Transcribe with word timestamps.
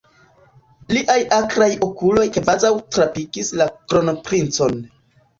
Liaj 0.95 1.17
akraj 1.35 1.67
okuloj 1.87 2.23
kvazaŭ 2.37 2.71
trapikis 2.95 3.51
la 3.61 3.67
kronprincon. 3.93 4.81